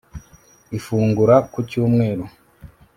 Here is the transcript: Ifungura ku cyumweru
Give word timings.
Ifungura 0.77 1.35
ku 1.51 1.59
cyumweru 1.69 2.25